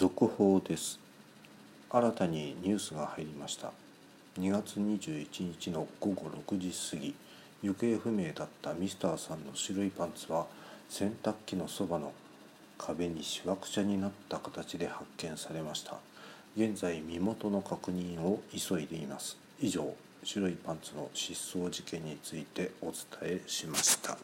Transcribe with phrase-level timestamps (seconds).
[0.00, 0.98] 続報です。
[1.90, 3.70] 新たにニュースが入りました。
[4.38, 7.14] 2月21日の午後6時過ぎ
[7.62, 10.46] 行方不明だったミスターさんの白いパンツは
[10.88, 12.14] 洗濯機のそばの
[12.78, 15.96] 壁にしわくちゃになった形で発見されました。
[16.56, 19.36] 現在身元の確認を急いでいます。
[19.60, 19.94] 以上
[20.24, 22.94] 白いパンツの失踪事件についてお伝
[23.24, 24.16] えしました。